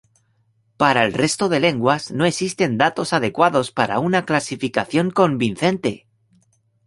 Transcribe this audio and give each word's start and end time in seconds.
Para 0.77 1.05
el 1.05 1.13
resto 1.13 1.47
de 1.47 1.59
lenguas 1.59 2.09
no 2.09 2.25
existen 2.25 2.79
datos 2.79 3.13
adecuados 3.13 3.69
para 3.71 3.99
una 3.99 4.25
clasificación 4.25 5.11
convincente. 5.11 6.07